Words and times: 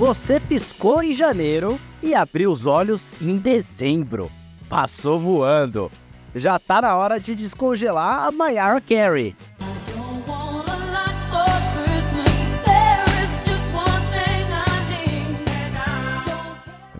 Você 0.00 0.40
piscou 0.40 1.02
em 1.02 1.12
janeiro 1.12 1.78
e 2.02 2.14
abriu 2.14 2.50
os 2.50 2.64
olhos 2.64 3.20
em 3.20 3.36
dezembro. 3.36 4.32
Passou 4.66 5.20
voando. 5.20 5.92
Já 6.34 6.58
tá 6.58 6.80
na 6.80 6.96
hora 6.96 7.20
de 7.20 7.34
descongelar 7.34 8.26
a 8.26 8.32
Mariah 8.32 8.80
Carey. 8.80 9.36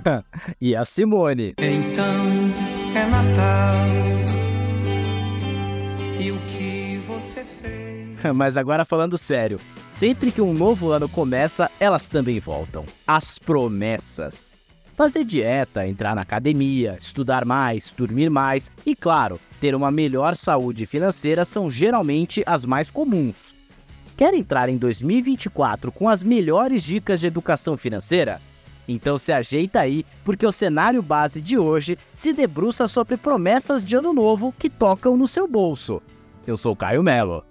e 0.61 0.77
a 0.77 0.85
Simone. 0.85 1.55
Então 1.57 2.05
é 2.95 3.07
Natal. 3.07 3.77
E 6.20 6.30
o 6.30 6.39
que 6.41 6.98
você 7.06 7.47
fez? 7.47 8.34
Mas 8.34 8.59
agora 8.59 8.84
falando 8.84 9.17
sério, 9.17 9.59
sempre 10.01 10.33
que 10.33 10.41
um 10.41 10.55
novo 10.55 10.93
ano 10.93 11.07
começa, 11.07 11.71
elas 11.79 12.09
também 12.09 12.41
voltam. 12.41 12.87
As 13.07 13.39
promessas. 13.39 14.51
Fazer 14.97 15.25
dieta, 15.25 15.87
entrar 15.87 16.15
na 16.15 16.23
academia, 16.23 16.97
estudar 16.99 17.45
mais, 17.45 17.93
dormir 17.95 18.31
mais 18.31 18.73
e, 18.87 18.97
claro, 18.97 19.39
ter 19.61 19.75
uma 19.75 19.91
melhor 19.91 20.35
saúde 20.35 20.87
financeira 20.87 21.45
são 21.45 21.71
geralmente 21.71 22.43
as 22.47 22.65
mais 22.65 22.91
comuns. 22.91 23.55
Quer 24.17 24.33
entrar 24.33 24.71
em 24.71 24.79
2024 24.79 25.93
com 25.93 26.09
as 26.09 26.23
melhores 26.23 26.83
dicas 26.83 27.21
de 27.21 27.27
educação 27.27 27.77
financeira? 27.77 28.41
Então 28.89 29.19
se 29.19 29.33
ajeita 29.33 29.81
aí, 29.81 30.07
porque 30.25 30.47
o 30.47 30.53
cenário 30.53 31.03
base 31.03 31.43
de 31.43 31.59
hoje 31.59 31.98
se 32.15 32.33
debruça 32.33 32.89
sobre 32.89 33.19
promessas 33.19 33.85
de 33.85 33.97
ano 33.97 34.15
novo 34.15 34.55
que 34.59 34.71
tocam 34.71 35.15
no 35.15 35.29
seu 35.29 35.47
bolso. 35.47 36.01
Eu 36.47 36.57
sou 36.57 36.75
Caio 36.75 37.03
Melo. 37.03 37.50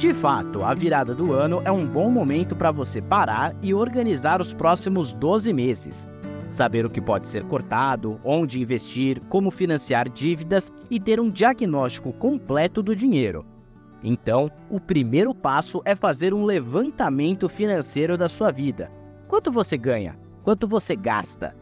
De 0.00 0.14
fato, 0.14 0.64
a 0.64 0.72
virada 0.72 1.14
do 1.14 1.34
ano 1.34 1.60
é 1.62 1.70
um 1.70 1.86
bom 1.86 2.10
momento 2.10 2.56
para 2.56 2.72
você 2.72 3.02
parar 3.02 3.54
e 3.60 3.74
organizar 3.74 4.40
os 4.40 4.50
próximos 4.50 5.12
12 5.12 5.52
meses. 5.52 6.08
Saber 6.48 6.86
o 6.86 6.90
que 6.90 7.02
pode 7.02 7.28
ser 7.28 7.44
cortado, 7.44 8.18
onde 8.24 8.62
investir, 8.62 9.20
como 9.28 9.50
financiar 9.50 10.08
dívidas 10.08 10.72
e 10.90 10.98
ter 10.98 11.20
um 11.20 11.30
diagnóstico 11.30 12.14
completo 12.14 12.82
do 12.82 12.96
dinheiro. 12.96 13.44
Então, 14.02 14.50
o 14.70 14.80
primeiro 14.80 15.34
passo 15.34 15.82
é 15.84 15.94
fazer 15.94 16.32
um 16.32 16.46
levantamento 16.46 17.46
financeiro 17.46 18.16
da 18.16 18.26
sua 18.26 18.50
vida. 18.50 18.90
Quanto 19.28 19.52
você 19.52 19.76
ganha? 19.76 20.18
Quanto 20.42 20.66
você 20.66 20.96
gasta? 20.96 21.54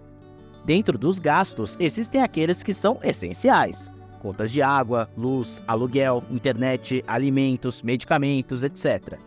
Dentro 0.64 0.96
dos 0.96 1.18
gastos, 1.18 1.76
existem 1.80 2.22
aqueles 2.22 2.62
que 2.62 2.72
são 2.72 3.00
essenciais 3.02 3.90
contas 4.18 4.52
de 4.52 4.60
água, 4.60 5.08
luz, 5.16 5.62
aluguel, 5.66 6.22
internet, 6.30 7.02
alimentos, 7.06 7.82
medicamentos, 7.82 8.62
etc. 8.62 9.18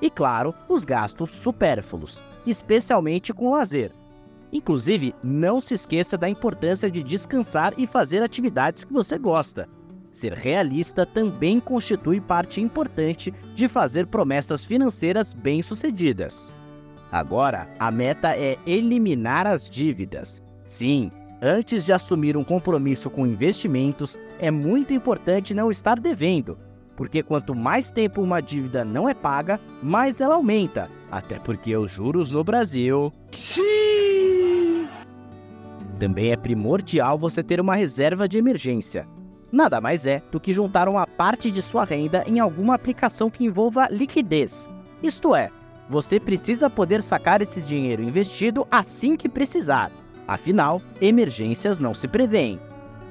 E 0.00 0.08
claro, 0.08 0.54
os 0.68 0.84
gastos 0.84 1.30
supérfluos, 1.30 2.22
especialmente 2.46 3.34
com 3.34 3.50
lazer. 3.50 3.92
Inclusive, 4.52 5.14
não 5.22 5.60
se 5.60 5.74
esqueça 5.74 6.16
da 6.16 6.28
importância 6.28 6.90
de 6.90 7.02
descansar 7.02 7.74
e 7.76 7.86
fazer 7.86 8.22
atividades 8.22 8.84
que 8.84 8.92
você 8.92 9.18
gosta. 9.18 9.68
Ser 10.10 10.32
realista 10.32 11.04
também 11.04 11.60
constitui 11.60 12.20
parte 12.20 12.60
importante 12.60 13.32
de 13.54 13.68
fazer 13.68 14.06
promessas 14.06 14.64
financeiras 14.64 15.34
bem-sucedidas. 15.34 16.54
Agora, 17.12 17.68
a 17.78 17.90
meta 17.90 18.36
é 18.36 18.58
eliminar 18.66 19.46
as 19.46 19.68
dívidas. 19.68 20.42
Sim, 20.64 21.10
Antes 21.40 21.84
de 21.84 21.92
assumir 21.92 22.36
um 22.36 22.42
compromisso 22.42 23.08
com 23.08 23.24
investimentos, 23.24 24.18
é 24.40 24.50
muito 24.50 24.92
importante 24.92 25.54
não 25.54 25.70
estar 25.70 26.00
devendo, 26.00 26.58
porque 26.96 27.22
quanto 27.22 27.54
mais 27.54 27.92
tempo 27.92 28.20
uma 28.20 28.40
dívida 28.40 28.84
não 28.84 29.08
é 29.08 29.14
paga, 29.14 29.60
mais 29.80 30.20
ela 30.20 30.34
aumenta, 30.34 30.90
até 31.08 31.38
porque 31.38 31.76
os 31.76 31.92
juros 31.92 32.32
no 32.32 32.42
Brasil. 32.42 33.12
Também 36.00 36.32
é 36.32 36.36
primordial 36.36 37.16
você 37.16 37.40
ter 37.40 37.60
uma 37.60 37.76
reserva 37.76 38.28
de 38.28 38.36
emergência. 38.36 39.06
Nada 39.52 39.80
mais 39.80 40.06
é 40.06 40.20
do 40.32 40.40
que 40.40 40.52
juntar 40.52 40.88
uma 40.88 41.06
parte 41.06 41.52
de 41.52 41.62
sua 41.62 41.84
renda 41.84 42.24
em 42.26 42.40
alguma 42.40 42.74
aplicação 42.74 43.30
que 43.30 43.44
envolva 43.44 43.88
liquidez. 43.92 44.68
Isto 45.00 45.36
é, 45.36 45.50
você 45.88 46.18
precisa 46.18 46.68
poder 46.68 47.00
sacar 47.00 47.40
esse 47.40 47.60
dinheiro 47.62 48.02
investido 48.02 48.66
assim 48.72 49.16
que 49.16 49.28
precisar. 49.28 49.92
Afinal, 50.28 50.82
emergências 51.00 51.80
não 51.80 51.94
se 51.94 52.06
prevêem. 52.06 52.60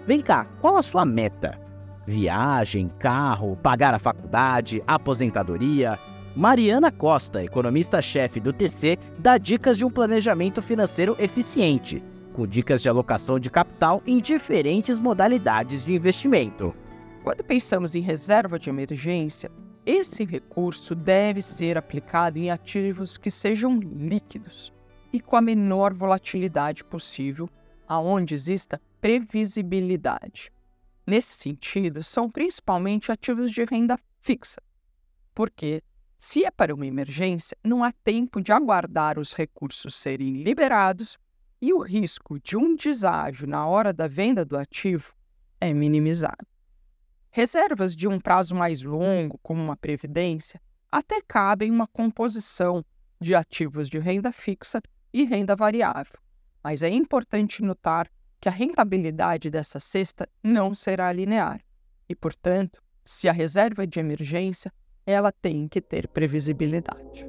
Vem 0.06 0.22
cá, 0.22 0.46
qual 0.62 0.78
a 0.78 0.84
sua 0.84 1.04
meta? 1.04 1.60
Viagem, 2.06 2.90
carro, 3.00 3.58
pagar 3.58 3.96
a 3.96 4.00
faculdade, 4.00 4.84
aposentadoria? 4.86 5.98
Mariana 6.36 6.92
Costa, 6.92 7.44
economista-chefe 7.44 8.40
do 8.40 8.54
TC, 8.54 9.00
dá 9.18 9.40
dicas 9.40 9.80
de 9.80 9.84
um 9.84 9.90
planejamento 9.90 10.62
financeiro 10.62 11.16
eficiente, 11.18 12.04
com 12.34 12.46
dicas 12.46 12.84
de 12.84 12.88
alocação 12.88 13.40
de 13.40 13.50
capital 13.50 14.04
em 14.06 14.22
diferentes 14.22 15.00
modalidades 15.00 15.84
de 15.84 15.96
investimento. 15.96 16.76
Quando 17.24 17.44
pensamos 17.44 17.96
em 17.96 18.00
reserva 18.00 18.60
de 18.60 18.70
emergência, 18.70 19.52
esse 19.84 20.24
recurso 20.24 20.94
deve 20.94 21.42
ser 21.42 21.78
aplicado 21.78 22.38
em 22.38 22.52
ativos 22.52 23.18
que 23.18 23.32
sejam 23.32 23.80
líquidos, 23.80 24.72
e 25.12 25.20
com 25.20 25.36
a 25.36 25.42
menor 25.42 25.94
volatilidade 25.94 26.84
possível, 26.84 27.50
aonde 27.88 28.34
exista 28.34 28.82
previsibilidade. 29.00 30.52
Nesse 31.06 31.36
sentido, 31.36 32.04
são 32.04 32.30
principalmente 32.30 33.12
ativos 33.12 33.52
de 33.52 33.64
renda 33.64 33.98
fixa, 34.20 34.62
porque 35.34 35.82
se 36.18 36.44
é 36.44 36.52
para 36.52 36.74
uma 36.74 36.86
emergência, 36.86 37.56
não 37.64 37.84
há 37.84 37.92
tempo 37.92 38.42
de 38.42 38.52
aguardar 38.52 39.20
os 39.20 39.34
recursos 39.34 39.94
serem 39.94 40.42
liberados 40.44 41.18
e 41.62 41.72
o 41.72 41.80
risco 41.80 42.40
de 42.40 42.58
um 42.58 42.76
deságio 42.76 43.48
na 43.48 43.66
hora 43.66 43.94
da 43.94 44.08
venda 44.08 44.44
do 44.44 44.58
ativo 44.58 45.14
é 45.62 45.74
minimizado. 45.74 46.46
Reservas 47.30 47.96
de 47.96 48.08
um 48.08 48.20
prazo 48.20 48.56
mais 48.56 48.82
longo, 48.82 49.40
como 49.44 49.62
uma 49.62 49.78
previdência, 49.78 50.60
até 50.92 51.22
cabem 51.22 51.70
uma 51.70 51.86
composição 51.86 52.84
de 53.20 53.36
ativos 53.36 53.90
de 53.90 54.00
renda 54.00 54.32
fixa 54.32 54.82
e 55.22 55.24
renda 55.24 55.56
variável. 55.56 56.20
Mas 56.64 56.84
é 56.84 56.90
importante 56.90 57.64
notar 57.64 58.08
que 58.40 58.48
a 58.48 58.52
rentabilidade 58.52 59.50
dessa 59.50 59.80
cesta 59.80 60.30
não 60.44 60.74
será 60.74 61.12
linear 61.12 61.60
e, 62.08 62.16
portanto, 62.16 62.82
se 63.04 63.28
a 63.28 63.32
reserva 63.32 63.84
é 63.84 63.88
de 63.88 64.00
emergência, 64.00 64.72
ela 65.06 65.32
tem 65.32 65.68
que 65.68 65.82
ter 65.82 66.08
previsibilidade. 66.08 67.26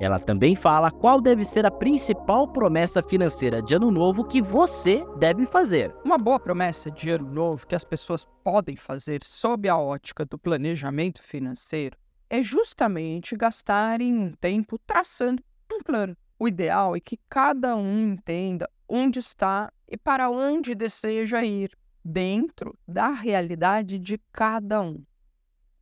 Ela 0.00 0.18
também 0.18 0.56
fala 0.56 0.90
qual 0.90 1.20
deve 1.20 1.44
ser 1.44 1.64
a 1.64 1.70
principal 1.70 2.48
promessa 2.48 3.02
financeira 3.02 3.62
de 3.62 3.76
ano 3.76 3.90
novo 3.90 4.24
que 4.24 4.42
você 4.42 5.04
deve 5.18 5.46
fazer. 5.46 5.94
Uma 6.04 6.18
boa 6.18 6.40
promessa 6.40 6.90
de 6.90 7.08
ano 7.10 7.30
novo 7.30 7.66
que 7.66 7.76
as 7.76 7.84
pessoas 7.84 8.26
podem 8.42 8.76
fazer 8.76 9.22
sob 9.22 9.68
a 9.68 9.78
ótica 9.78 10.24
do 10.24 10.36
planejamento 10.36 11.22
financeiro 11.22 11.96
é 12.28 12.42
justamente 12.42 13.36
gastarem 13.36 14.12
um 14.12 14.32
tempo 14.32 14.78
traçando 14.86 15.42
plano. 15.82 16.16
O 16.38 16.48
ideal 16.48 16.96
é 16.96 17.00
que 17.00 17.18
cada 17.28 17.76
um 17.76 18.12
entenda 18.12 18.68
onde 18.88 19.18
está 19.18 19.72
e 19.88 19.96
para 19.96 20.30
onde 20.30 20.74
deseja 20.74 21.44
ir, 21.44 21.76
dentro 22.04 22.76
da 22.86 23.10
realidade 23.10 23.98
de 23.98 24.18
cada 24.32 24.80
um. 24.80 25.04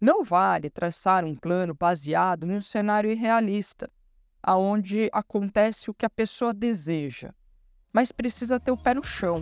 Não 0.00 0.24
vale 0.24 0.70
traçar 0.70 1.24
um 1.24 1.34
plano 1.34 1.74
baseado 1.74 2.46
em 2.46 2.56
um 2.56 2.60
cenário 2.60 3.10
irrealista, 3.10 3.90
aonde 4.42 5.08
acontece 5.12 5.90
o 5.90 5.94
que 5.94 6.06
a 6.06 6.10
pessoa 6.10 6.54
deseja, 6.54 7.34
mas 7.92 8.12
precisa 8.12 8.58
ter 8.58 8.70
o 8.70 8.76
pé 8.76 8.94
no 8.94 9.02
chão, 9.02 9.36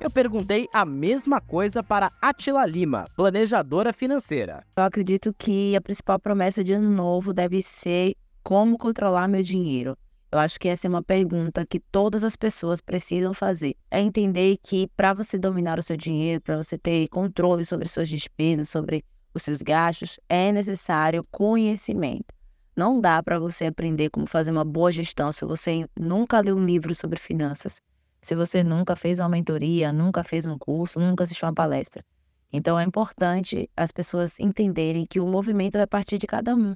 eu 0.00 0.10
perguntei 0.10 0.68
a 0.72 0.84
mesma 0.84 1.40
coisa 1.40 1.82
para 1.82 2.10
Atila 2.20 2.66
Lima, 2.66 3.04
planejadora 3.16 3.92
financeira. 3.92 4.64
Eu 4.76 4.84
acredito 4.84 5.34
que 5.36 5.74
a 5.74 5.80
principal 5.80 6.18
promessa 6.18 6.62
de 6.62 6.72
ano 6.72 6.90
novo 6.90 7.32
deve 7.32 7.62
ser 7.62 8.14
como 8.42 8.78
controlar 8.78 9.26
meu 9.26 9.42
dinheiro. 9.42 9.96
Eu 10.30 10.38
acho 10.38 10.60
que 10.60 10.68
essa 10.68 10.86
é 10.86 10.90
uma 10.90 11.02
pergunta 11.02 11.64
que 11.64 11.80
todas 11.80 12.22
as 12.24 12.36
pessoas 12.36 12.80
precisam 12.80 13.32
fazer. 13.32 13.74
É 13.90 14.00
entender 14.00 14.58
que 14.62 14.88
para 14.96 15.14
você 15.14 15.38
dominar 15.38 15.78
o 15.78 15.82
seu 15.82 15.96
dinheiro, 15.96 16.42
para 16.42 16.56
você 16.56 16.76
ter 16.76 17.08
controle 17.08 17.64
sobre 17.64 17.88
suas 17.88 18.08
despesas, 18.08 18.68
sobre 18.68 19.04
os 19.32 19.42
seus 19.42 19.62
gastos, 19.62 20.20
é 20.28 20.52
necessário 20.52 21.26
conhecimento. 21.30 22.34
Não 22.76 23.00
dá 23.00 23.22
para 23.22 23.38
você 23.38 23.66
aprender 23.66 24.10
como 24.10 24.26
fazer 24.26 24.50
uma 24.50 24.64
boa 24.64 24.92
gestão 24.92 25.32
se 25.32 25.44
você 25.44 25.86
nunca 25.98 26.40
leu 26.40 26.56
um 26.56 26.64
livro 26.64 26.94
sobre 26.94 27.18
finanças 27.18 27.80
se 28.26 28.34
você 28.34 28.64
nunca 28.64 28.96
fez 28.96 29.20
uma 29.20 29.28
mentoria, 29.28 29.92
nunca 29.92 30.24
fez 30.24 30.46
um 30.46 30.58
curso, 30.58 30.98
nunca 30.98 31.22
assistiu 31.22 31.46
uma 31.46 31.54
palestra. 31.54 32.04
Então 32.52 32.76
é 32.76 32.82
importante 32.82 33.70
as 33.76 33.92
pessoas 33.92 34.40
entenderem 34.40 35.06
que 35.06 35.20
o 35.20 35.26
movimento 35.28 35.74
vai 35.74 35.86
partir 35.86 36.18
de 36.18 36.26
cada 36.26 36.52
um. 36.52 36.74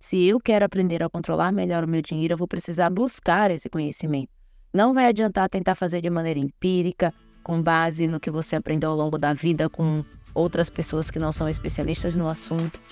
Se 0.00 0.26
eu 0.26 0.40
quero 0.40 0.64
aprender 0.64 1.00
a 1.00 1.08
controlar 1.08 1.52
melhor 1.52 1.84
o 1.84 1.88
meu 1.88 2.02
dinheiro, 2.02 2.34
eu 2.34 2.36
vou 2.36 2.48
precisar 2.48 2.90
buscar 2.90 3.48
esse 3.48 3.70
conhecimento. 3.70 4.28
Não 4.74 4.92
vai 4.92 5.06
adiantar 5.06 5.48
tentar 5.48 5.76
fazer 5.76 6.00
de 6.00 6.10
maneira 6.10 6.40
empírica, 6.40 7.14
com 7.44 7.62
base 7.62 8.08
no 8.08 8.18
que 8.18 8.28
você 8.28 8.56
aprendeu 8.56 8.90
ao 8.90 8.96
longo 8.96 9.16
da 9.16 9.32
vida 9.32 9.70
com 9.70 10.04
outras 10.34 10.68
pessoas 10.68 11.12
que 11.12 11.20
não 11.20 11.30
são 11.30 11.48
especialistas 11.48 12.16
no 12.16 12.26
assunto. 12.26 12.82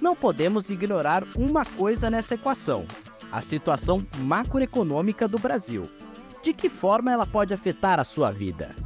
Não 0.00 0.16
podemos 0.16 0.68
ignorar 0.68 1.22
uma 1.38 1.64
coisa 1.64 2.10
nessa 2.10 2.34
equação: 2.34 2.84
a 3.30 3.40
situação 3.40 4.04
macroeconômica 4.18 5.28
do 5.28 5.38
Brasil. 5.38 5.88
De 6.44 6.52
que 6.52 6.68
forma 6.68 7.10
ela 7.10 7.26
pode 7.26 7.54
afetar 7.54 7.98
a 7.98 8.04
sua 8.04 8.30
vida? 8.30 8.76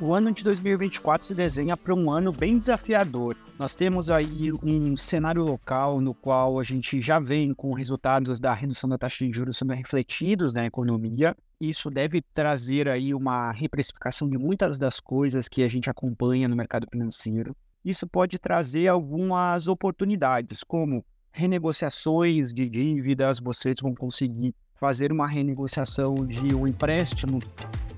O 0.00 0.14
ano 0.14 0.32
de 0.32 0.42
2024 0.42 1.26
se 1.26 1.34
desenha 1.34 1.76
para 1.76 1.94
um 1.94 2.10
ano 2.10 2.32
bem 2.32 2.56
desafiador. 2.56 3.36
Nós 3.58 3.74
temos 3.74 4.08
aí 4.08 4.50
um 4.62 4.96
cenário 4.96 5.42
local 5.42 6.00
no 6.00 6.14
qual 6.14 6.58
a 6.58 6.62
gente 6.62 7.02
já 7.02 7.20
vem 7.20 7.52
com 7.52 7.74
resultados 7.74 8.40
da 8.40 8.54
redução 8.54 8.88
da 8.88 8.96
taxa 8.96 9.26
de 9.26 9.30
juros 9.30 9.58
sendo 9.58 9.74
refletidos 9.74 10.54
na 10.54 10.64
economia. 10.64 11.36
Isso 11.60 11.90
deve 11.90 12.22
trazer 12.32 12.88
aí 12.88 13.12
uma 13.12 13.52
reprecificação 13.52 14.26
de 14.26 14.38
muitas 14.38 14.78
das 14.78 14.98
coisas 14.98 15.48
que 15.48 15.62
a 15.62 15.68
gente 15.68 15.90
acompanha 15.90 16.48
no 16.48 16.56
mercado 16.56 16.86
financeiro. 16.90 17.54
Isso 17.84 18.06
pode 18.06 18.38
trazer 18.38 18.88
algumas 18.88 19.68
oportunidades, 19.68 20.64
como 20.64 21.04
renegociações 21.30 22.54
de 22.54 22.70
dívidas, 22.70 23.38
vocês 23.38 23.76
vão 23.82 23.94
conseguir 23.94 24.54
fazer 24.74 25.12
uma 25.12 25.26
renegociação 25.26 26.26
de 26.26 26.54
um 26.54 26.66
empréstimo 26.66 27.40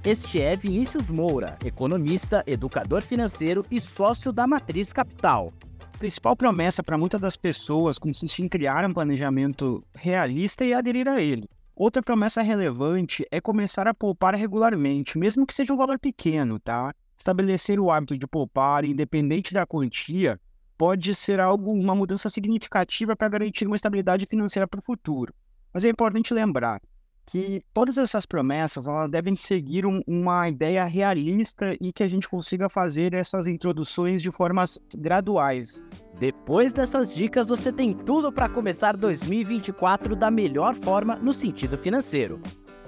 este 0.06 0.40
é 0.40 0.54
Vinícius 0.54 1.08
Moura, 1.08 1.58
economista, 1.64 2.44
educador 2.46 3.02
financeiro 3.02 3.66
e 3.68 3.80
sócio 3.80 4.30
da 4.30 4.46
Matriz 4.46 4.92
Capital. 4.92 5.52
A 5.82 5.98
principal 5.98 6.36
promessa 6.36 6.80
para 6.80 6.96
muitas 6.96 7.20
das 7.20 7.36
pessoas 7.36 7.98
consiste 7.98 8.40
em 8.40 8.48
criar 8.48 8.88
um 8.88 8.94
planejamento 8.94 9.84
realista 9.92 10.64
e 10.64 10.72
aderir 10.72 11.08
a 11.08 11.20
ele. 11.20 11.48
Outra 11.74 12.00
promessa 12.00 12.40
relevante 12.40 13.26
é 13.32 13.40
começar 13.40 13.88
a 13.88 13.92
poupar 13.92 14.36
regularmente, 14.36 15.18
mesmo 15.18 15.44
que 15.44 15.52
seja 15.52 15.72
um 15.72 15.76
valor 15.76 15.98
pequeno, 15.98 16.60
tá? 16.60 16.94
Estabelecer 17.18 17.80
o 17.80 17.90
hábito 17.90 18.16
de 18.16 18.28
poupar, 18.28 18.84
independente 18.84 19.52
da 19.52 19.66
quantia, 19.66 20.38
pode 20.78 21.16
ser 21.16 21.40
algo, 21.40 21.72
uma 21.72 21.96
mudança 21.96 22.30
significativa 22.30 23.16
para 23.16 23.28
garantir 23.28 23.66
uma 23.66 23.74
estabilidade 23.74 24.24
financeira 24.30 24.68
para 24.68 24.78
o 24.78 24.84
futuro. 24.84 25.34
Mas 25.76 25.84
é 25.84 25.90
importante 25.90 26.32
lembrar, 26.32 26.80
que 27.26 27.62
todas 27.74 27.98
essas 27.98 28.24
promessas 28.24 28.88
elas 28.88 29.10
devem 29.10 29.34
seguir 29.34 29.84
um, 29.84 30.00
uma 30.06 30.48
ideia 30.48 30.82
realista 30.86 31.76
e 31.78 31.92
que 31.92 32.02
a 32.02 32.08
gente 32.08 32.26
consiga 32.26 32.70
fazer 32.70 33.12
essas 33.12 33.46
introduções 33.46 34.22
de 34.22 34.30
formas 34.30 34.78
graduais. 34.96 35.82
Depois 36.18 36.72
dessas 36.72 37.12
dicas, 37.12 37.48
você 37.48 37.70
tem 37.70 37.92
tudo 37.92 38.32
para 38.32 38.48
começar 38.48 38.96
2024 38.96 40.16
da 40.16 40.30
melhor 40.30 40.74
forma 40.76 41.16
no 41.16 41.34
sentido 41.34 41.76
financeiro. 41.76 42.40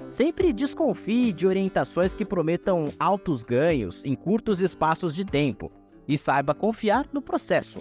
Sempre 0.09 0.51
desconfie 0.51 1.31
de 1.31 1.47
orientações 1.47 2.15
que 2.15 2.25
prometam 2.25 2.87
altos 2.99 3.45
ganhos 3.45 4.03
em 4.07 4.15
curtos 4.15 4.63
espaços 4.63 5.15
de 5.15 5.27
tempo 5.27 5.71
e 6.09 6.17
saiba 6.17 6.55
confiar 6.55 7.07
no 7.13 7.21
processo. 7.21 7.81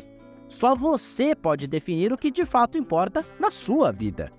Só 0.50 0.76
você 0.76 1.34
pode 1.34 1.66
definir 1.66 2.12
o 2.12 2.18
que 2.18 2.30
de 2.30 2.44
fato 2.44 2.78
importa 2.78 3.26
na 3.40 3.50
sua 3.50 3.90
vida. 3.94 4.34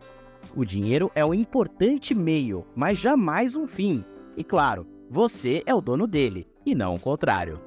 O 0.55 0.65
dinheiro 0.65 1.11
é 1.15 1.25
um 1.25 1.35
importante 1.35 2.15
meio, 2.15 2.67
mas 2.75 2.99
jamais 2.99 3.55
um 3.55 3.67
fim. 3.67 4.05
E 4.37 4.43
claro, 4.43 4.87
você 5.11 5.63
é 5.67 5.75
o 5.75 5.81
dono 5.81 6.07
dele, 6.07 6.47
e 6.65 6.75
não 6.75 6.95
o 6.95 7.01
contrário. 7.01 7.61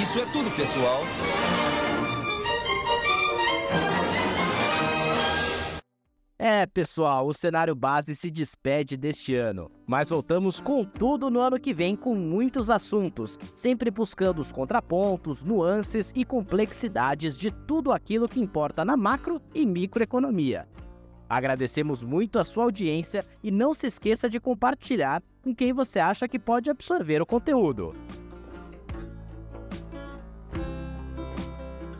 Isso 0.00 0.18
é 0.18 0.26
tudo, 0.32 0.50
pessoal. 0.52 1.02
É, 6.40 6.64
pessoal, 6.66 7.26
o 7.26 7.34
cenário 7.34 7.74
base 7.74 8.14
se 8.14 8.30
despede 8.30 8.96
deste 8.96 9.34
ano, 9.34 9.68
mas 9.84 10.10
voltamos 10.10 10.60
com 10.60 10.84
tudo 10.84 11.28
no 11.28 11.40
ano 11.40 11.58
que 11.58 11.74
vem 11.74 11.96
com 11.96 12.14
muitos 12.14 12.70
assuntos, 12.70 13.36
sempre 13.52 13.90
buscando 13.90 14.38
os 14.40 14.52
contrapontos, 14.52 15.42
nuances 15.42 16.12
e 16.14 16.24
complexidades 16.24 17.36
de 17.36 17.50
tudo 17.50 17.90
aquilo 17.90 18.28
que 18.28 18.38
importa 18.38 18.84
na 18.84 18.96
macro 18.96 19.42
e 19.52 19.66
microeconomia. 19.66 20.68
Agradecemos 21.28 22.04
muito 22.04 22.38
a 22.38 22.44
sua 22.44 22.62
audiência 22.62 23.24
e 23.42 23.50
não 23.50 23.74
se 23.74 23.88
esqueça 23.88 24.30
de 24.30 24.38
compartilhar 24.38 25.20
com 25.42 25.52
quem 25.52 25.72
você 25.72 25.98
acha 25.98 26.28
que 26.28 26.38
pode 26.38 26.70
absorver 26.70 27.20
o 27.20 27.26
conteúdo. 27.26 27.92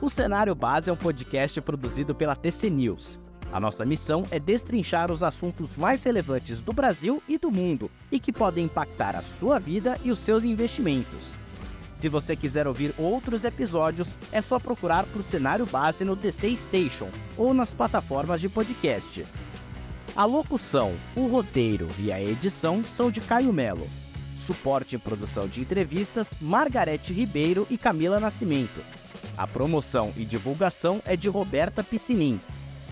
O 0.00 0.08
Cenário 0.08 0.54
Base 0.54 0.88
é 0.88 0.92
um 0.92 0.96
podcast 0.96 1.60
produzido 1.60 2.14
pela 2.14 2.36
TC 2.36 2.70
News. 2.70 3.20
A 3.52 3.58
nossa 3.58 3.84
missão 3.84 4.22
é 4.30 4.38
destrinchar 4.38 5.10
os 5.10 5.22
assuntos 5.22 5.74
mais 5.76 6.04
relevantes 6.04 6.60
do 6.60 6.72
Brasil 6.72 7.22
e 7.26 7.38
do 7.38 7.50
mundo 7.50 7.90
e 8.12 8.20
que 8.20 8.32
podem 8.32 8.66
impactar 8.66 9.16
a 9.16 9.22
sua 9.22 9.58
vida 9.58 9.98
e 10.04 10.10
os 10.10 10.18
seus 10.18 10.44
investimentos. 10.44 11.36
Se 11.94 12.08
você 12.08 12.36
quiser 12.36 12.68
ouvir 12.68 12.94
outros 12.96 13.44
episódios, 13.44 14.14
é 14.30 14.40
só 14.40 14.58
procurar 14.58 15.04
por 15.06 15.22
Cenário 15.22 15.66
Base 15.66 16.04
no 16.04 16.14
TC 16.14 16.54
Station 16.54 17.08
ou 17.36 17.52
nas 17.52 17.74
plataformas 17.74 18.40
de 18.40 18.48
podcast. 18.48 19.24
A 20.14 20.24
locução, 20.24 20.94
o 21.16 21.26
roteiro 21.26 21.88
e 21.98 22.12
a 22.12 22.22
edição 22.22 22.84
são 22.84 23.10
de 23.10 23.20
Caio 23.20 23.52
Melo. 23.52 23.88
Suporte 24.36 24.94
e 24.94 24.98
produção 24.98 25.48
de 25.48 25.60
entrevistas, 25.60 26.36
Margarete 26.40 27.12
Ribeiro 27.12 27.66
e 27.68 27.76
Camila 27.76 28.20
Nascimento. 28.20 28.80
A 29.36 29.46
promoção 29.46 30.12
e 30.16 30.24
divulgação 30.24 31.02
é 31.04 31.16
de 31.16 31.28
Roberta 31.28 31.82
Piscinin. 31.82 32.40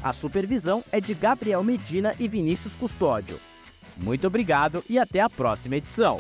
A 0.03 0.13
supervisão 0.13 0.85
é 0.93 1.01
de 1.01 1.15
Gabriel 1.15 1.63
Medina 1.65 2.15
e 2.19 2.29
Vinícius 2.29 2.75
Custódio. 2.75 3.41
Muito 3.97 4.27
obrigado 4.27 4.85
e 4.89 4.99
até 4.99 5.21
a 5.21 5.31
próxima 5.31 5.77
edição. 5.77 6.19